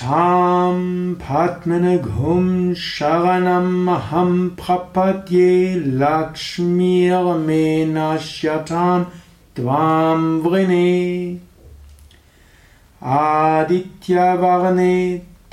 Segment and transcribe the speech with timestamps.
[0.00, 0.74] तां
[1.22, 2.48] पद्मनघुं
[2.88, 5.52] शरणमहं प्रपद्ये
[6.02, 9.00] लक्ष्मीर्मे नश्यतां
[9.56, 10.92] त्वां वृणे
[13.04, 14.96] आदित्यवर्णे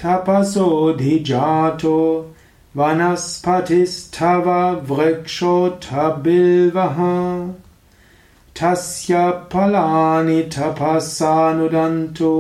[0.04, 2.00] तपसोऽधिजातो
[2.78, 4.48] वनस्पतिस्थव
[4.90, 5.88] वृक्षोऽथ
[6.24, 6.98] बिल्वः
[8.60, 9.14] तस्य
[9.54, 12.34] फलानि तपसानुदन्तो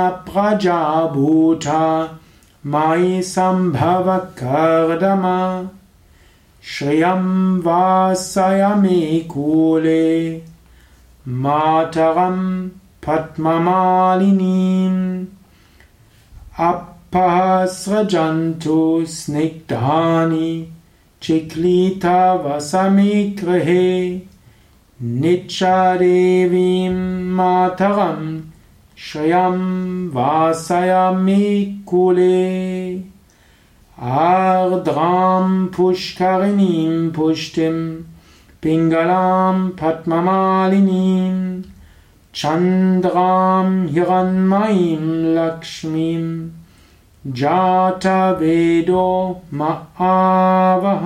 [0.04, 2.08] प्रजाभूता
[2.66, 5.24] मयि सम्भव कर्दम।
[6.62, 10.42] श्रियं वासय मे कूले
[11.28, 12.68] मातरं
[13.06, 15.24] पद्ममालिनीम्।
[16.58, 20.72] अपःसृजन्तु स्निग्धानि
[21.22, 24.22] चिक्लीतवसमे गृहे
[25.02, 28.40] निच्चदेवीं मातरं
[28.98, 33.02] श्रियं वासय मे कुले।
[33.98, 38.02] आर्द्रां पुष्करिणीं पुष्टिं
[38.62, 41.62] पिङ्गलां पद्ममालिनीं
[42.40, 45.06] चन्द्रां हिरण्मयीं
[45.36, 46.26] लक्ष्मीं
[49.58, 49.62] म
[50.06, 51.04] आवह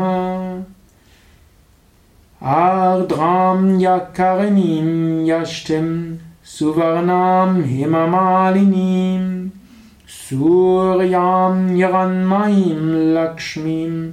[2.58, 4.92] आर्द्रां यकर्णीं
[5.28, 5.88] यष्टिं
[6.52, 9.24] सुवर्णां हिममालिनीं
[10.18, 12.84] सूर्यां हिरण्मयीं
[13.16, 14.12] लक्ष्मीं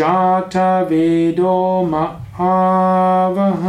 [0.00, 1.56] जातवेदो
[1.92, 2.04] म
[2.50, 3.66] आवह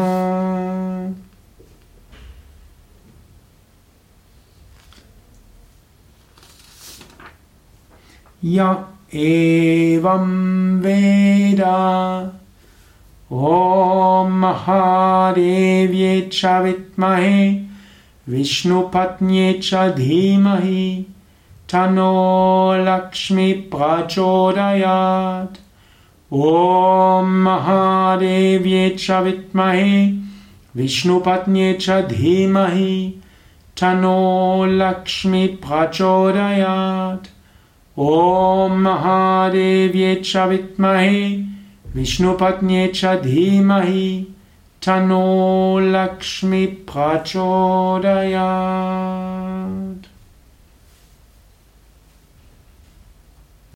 [8.46, 8.66] य
[9.18, 10.26] एवं
[10.82, 11.62] वेद
[13.34, 17.50] ॐ महादेव्ये च विद्महे
[18.30, 20.86] विष्णुपत्न्ये च धीमहि
[21.74, 22.14] तनो
[22.86, 25.58] लक्ष्मी प्रचोदयात्
[26.32, 30.06] ॐ महादेव्ये च विद्महे
[30.82, 32.96] विष्णुपत्न्ये च धीमहि
[33.82, 34.20] तनो
[34.82, 37.35] लक्ष्मी प्रचोदयात्
[37.98, 41.20] ॐ महादेव्ये च विद्महे
[41.96, 44.10] विष्णुपत्न्ये च धीमहि
[44.82, 47.46] तनो लक्ष्मी प्रचोदयात्